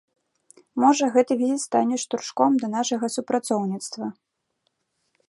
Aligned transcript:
Можа, 0.83 1.09
гэты 1.17 1.33
візіт 1.41 1.61
стане 1.65 1.95
штуршком 2.03 2.51
да 2.63 2.67
нашага 2.79 3.07
супрацоўніцтва. 3.17 4.05